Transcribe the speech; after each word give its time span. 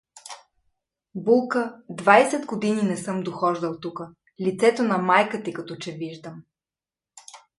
Булка, 1.25 1.75
двайсет 1.89 2.45
години 2.45 2.81
не 2.83 2.97
съм 2.97 3.21
дохождал 3.23 3.79
тука, 3.79 4.09
лицето 4.45 4.83
на 4.83 4.97
майката 4.97 5.43
ти 5.43 5.53
като 5.53 5.75
че 5.75 5.91
виждам. 5.91 6.43